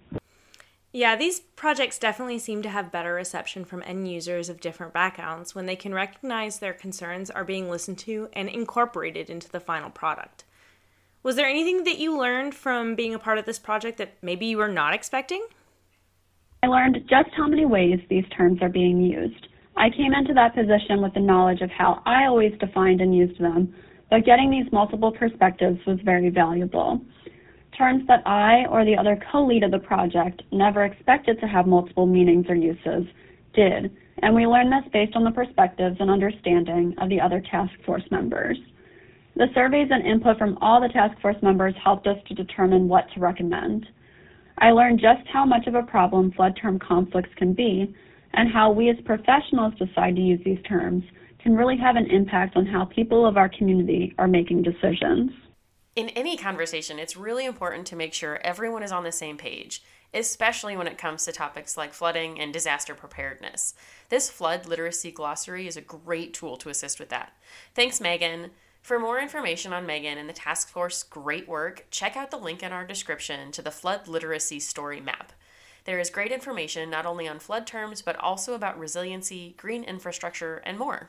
Yeah, 0.96 1.14
these 1.14 1.40
projects 1.40 1.98
definitely 1.98 2.38
seem 2.38 2.62
to 2.62 2.70
have 2.70 2.90
better 2.90 3.12
reception 3.12 3.66
from 3.66 3.82
end 3.84 4.10
users 4.10 4.48
of 4.48 4.60
different 4.60 4.94
backgrounds 4.94 5.54
when 5.54 5.66
they 5.66 5.76
can 5.76 5.92
recognize 5.92 6.58
their 6.58 6.72
concerns 6.72 7.28
are 7.30 7.44
being 7.44 7.68
listened 7.68 7.98
to 7.98 8.30
and 8.32 8.48
incorporated 8.48 9.28
into 9.28 9.50
the 9.50 9.60
final 9.60 9.90
product. 9.90 10.44
Was 11.22 11.36
there 11.36 11.44
anything 11.44 11.84
that 11.84 11.98
you 11.98 12.18
learned 12.18 12.54
from 12.54 12.94
being 12.94 13.12
a 13.12 13.18
part 13.18 13.36
of 13.36 13.44
this 13.44 13.58
project 13.58 13.98
that 13.98 14.14
maybe 14.22 14.46
you 14.46 14.56
were 14.56 14.72
not 14.72 14.94
expecting? 14.94 15.46
I 16.62 16.68
learned 16.68 16.96
just 17.10 17.28
how 17.36 17.46
many 17.46 17.66
ways 17.66 18.00
these 18.08 18.24
terms 18.34 18.62
are 18.62 18.70
being 18.70 18.98
used. 18.98 19.48
I 19.76 19.90
came 19.90 20.14
into 20.14 20.32
that 20.32 20.54
position 20.54 21.02
with 21.02 21.12
the 21.12 21.20
knowledge 21.20 21.60
of 21.60 21.68
how 21.68 22.00
I 22.06 22.24
always 22.24 22.58
defined 22.58 23.02
and 23.02 23.14
used 23.14 23.38
them, 23.38 23.74
but 24.08 24.24
getting 24.24 24.50
these 24.50 24.72
multiple 24.72 25.12
perspectives 25.12 25.78
was 25.86 25.98
very 26.06 26.30
valuable. 26.30 27.02
Terms 27.76 28.04
that 28.08 28.26
I 28.26 28.64
or 28.70 28.84
the 28.84 28.96
other 28.96 29.20
co-lead 29.30 29.62
of 29.62 29.70
the 29.70 29.78
project 29.78 30.42
never 30.50 30.84
expected 30.84 31.38
to 31.40 31.46
have 31.46 31.66
multiple 31.66 32.06
meanings 32.06 32.46
or 32.48 32.54
uses 32.54 33.04
did, 33.52 33.94
and 34.22 34.34
we 34.34 34.46
learned 34.46 34.72
this 34.72 34.90
based 34.92 35.14
on 35.14 35.24
the 35.24 35.30
perspectives 35.30 35.96
and 36.00 36.10
understanding 36.10 36.94
of 36.98 37.10
the 37.10 37.20
other 37.20 37.42
task 37.50 37.72
force 37.84 38.04
members. 38.10 38.56
The 39.34 39.48
surveys 39.54 39.88
and 39.90 40.06
input 40.06 40.38
from 40.38 40.56
all 40.62 40.80
the 40.80 40.88
task 40.88 41.20
force 41.20 41.36
members 41.42 41.74
helped 41.82 42.06
us 42.06 42.16
to 42.28 42.34
determine 42.34 42.88
what 42.88 43.04
to 43.12 43.20
recommend. 43.20 43.86
I 44.58 44.70
learned 44.70 45.00
just 45.00 45.28
how 45.30 45.44
much 45.44 45.66
of 45.66 45.74
a 45.74 45.82
problem 45.82 46.32
flood 46.32 46.58
term 46.60 46.78
conflicts 46.78 47.34
can 47.36 47.52
be 47.52 47.94
and 48.32 48.50
how 48.50 48.70
we 48.70 48.88
as 48.88 48.96
professionals 49.04 49.74
decide 49.78 50.16
to 50.16 50.22
use 50.22 50.40
these 50.46 50.62
terms 50.66 51.04
can 51.42 51.54
really 51.54 51.76
have 51.76 51.96
an 51.96 52.10
impact 52.10 52.56
on 52.56 52.64
how 52.64 52.86
people 52.86 53.26
of 53.26 53.36
our 53.36 53.50
community 53.50 54.14
are 54.16 54.26
making 54.26 54.62
decisions. 54.62 55.30
In 55.96 56.10
any 56.10 56.36
conversation, 56.36 56.98
it's 56.98 57.16
really 57.16 57.46
important 57.46 57.86
to 57.86 57.96
make 57.96 58.12
sure 58.12 58.38
everyone 58.44 58.82
is 58.82 58.92
on 58.92 59.02
the 59.02 59.10
same 59.10 59.38
page, 59.38 59.82
especially 60.12 60.76
when 60.76 60.86
it 60.86 60.98
comes 60.98 61.24
to 61.24 61.32
topics 61.32 61.78
like 61.78 61.94
flooding 61.94 62.38
and 62.38 62.52
disaster 62.52 62.94
preparedness. 62.94 63.74
This 64.10 64.28
flood 64.28 64.66
literacy 64.66 65.10
glossary 65.10 65.66
is 65.66 65.78
a 65.78 65.80
great 65.80 66.34
tool 66.34 66.58
to 66.58 66.68
assist 66.68 67.00
with 67.00 67.08
that. 67.08 67.32
Thanks, 67.74 67.98
Meghan. 67.98 68.50
For 68.82 68.98
more 68.98 69.18
information 69.18 69.72
on 69.72 69.86
Meghan 69.86 70.18
and 70.18 70.28
the 70.28 70.34
task 70.34 70.68
force 70.68 71.02
great 71.02 71.48
work, 71.48 71.86
check 71.90 72.14
out 72.14 72.30
the 72.30 72.36
link 72.36 72.62
in 72.62 72.72
our 72.72 72.86
description 72.86 73.50
to 73.52 73.62
the 73.62 73.70
flood 73.70 74.06
literacy 74.06 74.60
story 74.60 75.00
map. 75.00 75.32
There 75.84 75.98
is 75.98 76.10
great 76.10 76.30
information 76.30 76.90
not 76.90 77.06
only 77.06 77.26
on 77.26 77.38
flood 77.38 77.66
terms, 77.66 78.02
but 78.02 78.16
also 78.16 78.52
about 78.52 78.78
resiliency, 78.78 79.54
green 79.56 79.82
infrastructure, 79.82 80.58
and 80.58 80.78
more. 80.78 81.08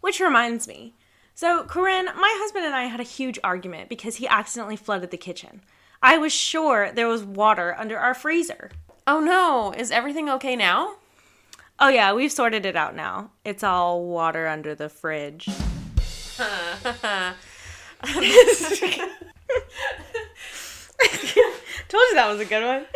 Which 0.00 0.20
reminds 0.20 0.66
me. 0.66 0.94
So, 1.34 1.64
Corinne, 1.64 2.06
my 2.06 2.36
husband 2.38 2.64
and 2.64 2.74
I 2.74 2.84
had 2.84 3.00
a 3.00 3.04
huge 3.04 3.38
argument 3.42 3.88
because 3.88 4.16
he 4.16 4.28
accidentally 4.28 4.76
flooded 4.76 5.10
the 5.10 5.16
kitchen. 5.16 5.62
I 6.02 6.18
was 6.18 6.32
sure 6.32 6.92
there 6.92 7.08
was 7.08 7.24
water 7.24 7.74
under 7.78 7.98
our 7.98 8.14
freezer. 8.14 8.70
Oh 9.06 9.20
no, 9.20 9.72
is 9.72 9.90
everything 9.90 10.28
okay 10.28 10.56
now? 10.56 10.96
Oh, 11.80 11.88
yeah, 11.88 12.12
we've 12.12 12.30
sorted 12.30 12.66
it 12.66 12.76
out 12.76 12.94
now. 12.94 13.30
It's 13.44 13.64
all 13.64 14.04
water 14.04 14.46
under 14.46 14.74
the 14.74 14.88
fridge. 14.88 15.48
Told 21.88 22.04
you 22.08 22.14
that 22.14 22.28
was 22.30 22.40
a 22.40 22.44
good 22.44 22.64
one. 22.64 22.86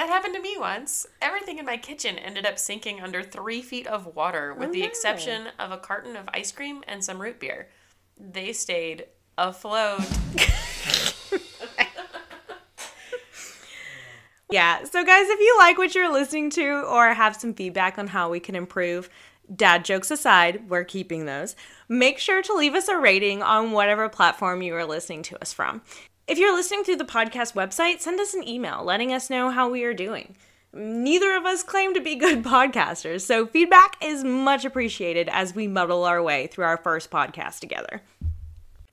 That 0.00 0.08
happened 0.08 0.34
to 0.34 0.40
me 0.40 0.56
once. 0.56 1.06
Everything 1.20 1.58
in 1.58 1.66
my 1.66 1.76
kitchen 1.76 2.16
ended 2.16 2.46
up 2.46 2.58
sinking 2.58 3.02
under 3.02 3.22
three 3.22 3.60
feet 3.60 3.86
of 3.86 4.16
water, 4.16 4.54
with 4.54 4.70
oh, 4.70 4.72
the 4.72 4.80
no. 4.80 4.86
exception 4.86 5.48
of 5.58 5.72
a 5.72 5.76
carton 5.76 6.16
of 6.16 6.26
ice 6.32 6.50
cream 6.52 6.82
and 6.88 7.04
some 7.04 7.20
root 7.20 7.38
beer. 7.38 7.68
They 8.18 8.54
stayed 8.54 9.04
afloat. 9.36 10.00
yeah, 14.50 14.84
so 14.84 15.04
guys, 15.04 15.28
if 15.28 15.38
you 15.38 15.56
like 15.58 15.76
what 15.76 15.94
you're 15.94 16.10
listening 16.10 16.48
to 16.52 16.82
or 16.88 17.12
have 17.12 17.36
some 17.36 17.52
feedback 17.52 17.98
on 17.98 18.06
how 18.06 18.30
we 18.30 18.40
can 18.40 18.54
improve, 18.54 19.10
dad 19.54 19.84
jokes 19.84 20.10
aside, 20.10 20.70
we're 20.70 20.84
keeping 20.84 21.26
those. 21.26 21.56
Make 21.90 22.18
sure 22.18 22.40
to 22.40 22.54
leave 22.54 22.74
us 22.74 22.88
a 22.88 22.96
rating 22.96 23.42
on 23.42 23.72
whatever 23.72 24.08
platform 24.08 24.62
you 24.62 24.74
are 24.76 24.86
listening 24.86 25.24
to 25.24 25.38
us 25.42 25.52
from. 25.52 25.82
If 26.30 26.38
you're 26.38 26.54
listening 26.54 26.84
through 26.84 26.98
the 26.98 27.04
podcast 27.04 27.54
website, 27.54 27.98
send 27.98 28.20
us 28.20 28.34
an 28.34 28.46
email 28.46 28.84
letting 28.84 29.12
us 29.12 29.30
know 29.30 29.50
how 29.50 29.68
we 29.68 29.82
are 29.82 29.92
doing. 29.92 30.36
Neither 30.72 31.36
of 31.36 31.44
us 31.44 31.64
claim 31.64 31.92
to 31.94 32.00
be 32.00 32.14
good 32.14 32.44
podcasters, 32.44 33.22
so 33.22 33.48
feedback 33.48 33.96
is 34.00 34.22
much 34.22 34.64
appreciated 34.64 35.28
as 35.32 35.56
we 35.56 35.66
muddle 35.66 36.04
our 36.04 36.22
way 36.22 36.46
through 36.46 36.66
our 36.66 36.76
first 36.76 37.10
podcast 37.10 37.58
together. 37.58 38.02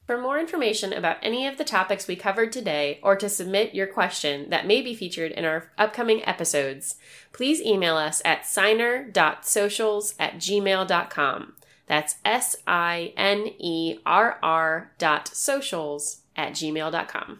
For 0.08 0.20
more 0.20 0.39
information 0.39 0.91
about 0.91 1.17
any 1.22 1.46
of 1.46 1.60
the 1.60 1.63
topics 1.63 2.08
we 2.08 2.15
covered 2.15 2.51
today, 2.51 3.00
or 3.03 3.15
to 3.15 3.29
submit 3.29 3.75
your 3.75 3.86
question 3.86 4.50
that 4.50 4.65
may 4.65 4.82
be 4.82 4.96
featured 4.96 5.32
in 5.32 5.46
our 5.46 5.70
upcoming 5.77 6.27
episodes, 6.27 6.96
please 7.34 7.62
email 7.62 7.98
us 7.98 8.20
at 8.25 8.46
sinerr.socials 8.46 10.15
at 10.17 10.38
gmail.com. 10.38 11.53
That's 11.86 12.15
S 12.25 12.56
I 12.65 13.13
N 13.15 13.51
E 13.60 14.00
R 14.08 14.39
R 14.41 14.91
dot 14.98 15.27
socials 15.27 16.22
at 16.38 16.53
gmail.com. 16.53 17.39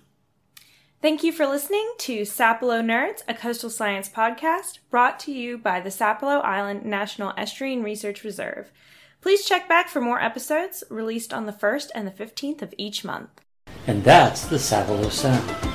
Thank 1.00 1.24
you 1.24 1.32
for 1.32 1.46
listening 1.46 1.94
to 2.00 2.22
Sapelo 2.22 2.84
Nerds, 2.84 3.22
a 3.27 3.36
coastal 3.36 3.70
science 3.70 4.10
podcast 4.10 4.80
brought 4.89 5.20
to 5.22 5.32
you 5.32 5.60
by 5.60 5.80
the 5.80 5.89
Sapelo 5.89 6.44
Island 6.44 6.86
National 6.86 7.34
Estuarine 7.34 7.84
Research 7.84 8.24
Reserve. 8.24 8.72
Please 9.22 9.46
check 9.46 9.70
back 9.70 9.89
for 9.89 10.01
more 10.01 10.22
episodes 10.22 10.84
released 10.89 11.34
on 11.34 11.46
the 11.46 11.51
1st 11.51 11.89
and 11.94 12.08
the 12.08 12.12
15th 12.12 12.63
of 12.63 12.74
each 12.77 13.04
month. 13.04 13.30
And 13.86 14.04
that's 14.04 14.46
the 14.46 14.58
Sapelo 14.58 15.12
Sound. 15.12 15.66